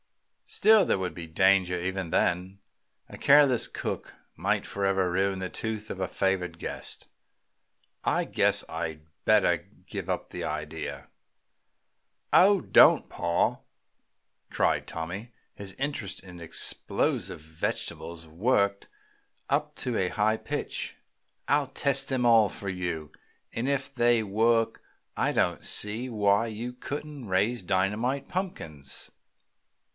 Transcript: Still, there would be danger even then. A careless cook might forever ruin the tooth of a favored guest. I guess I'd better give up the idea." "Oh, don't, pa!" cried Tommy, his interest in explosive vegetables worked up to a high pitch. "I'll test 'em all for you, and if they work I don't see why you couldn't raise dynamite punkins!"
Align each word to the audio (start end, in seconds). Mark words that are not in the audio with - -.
Still, 0.47 0.83
there 0.85 0.97
would 0.97 1.13
be 1.13 1.27
danger 1.27 1.79
even 1.79 2.09
then. 2.09 2.59
A 3.07 3.17
careless 3.17 3.67
cook 3.69 4.15
might 4.35 4.65
forever 4.65 5.09
ruin 5.09 5.39
the 5.39 5.47
tooth 5.49 5.89
of 5.89 6.01
a 6.01 6.09
favored 6.09 6.59
guest. 6.59 7.07
I 8.03 8.25
guess 8.25 8.67
I'd 8.67 9.05
better 9.23 9.57
give 9.85 10.09
up 10.09 10.31
the 10.31 10.43
idea." 10.43 11.07
"Oh, 12.33 12.59
don't, 12.61 13.09
pa!" 13.09 13.59
cried 14.49 14.87
Tommy, 14.87 15.33
his 15.53 15.73
interest 15.75 16.19
in 16.21 16.41
explosive 16.41 17.39
vegetables 17.39 18.27
worked 18.27 18.89
up 19.49 19.75
to 19.75 19.97
a 19.97 20.09
high 20.09 20.35
pitch. 20.35 20.97
"I'll 21.47 21.67
test 21.67 22.11
'em 22.11 22.25
all 22.25 22.49
for 22.49 22.69
you, 22.69 23.13
and 23.53 23.69
if 23.69 23.93
they 23.93 24.21
work 24.23 24.81
I 25.15 25.31
don't 25.31 25.63
see 25.63 26.09
why 26.09 26.47
you 26.47 26.73
couldn't 26.73 27.27
raise 27.27 27.61
dynamite 27.61 28.27
punkins!" 28.27 29.11